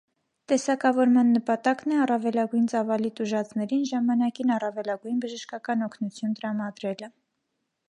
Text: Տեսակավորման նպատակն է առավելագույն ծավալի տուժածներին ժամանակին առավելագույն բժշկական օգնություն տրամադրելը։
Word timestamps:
Տեսակավորման 0.51 1.27
նպատակն 1.33 1.93
է 1.97 1.99
առավելագույն 2.05 2.65
ծավալի 2.73 3.13
տուժածներին 3.21 3.85
ժամանակին 3.91 4.55
առավելագույն 4.57 5.23
բժշկական 5.27 5.89
օգնություն 5.91 6.37
տրամադրելը։ 6.41 7.15